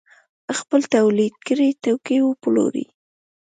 [0.57, 2.85] خپل تولید کړي توکي وپلوري.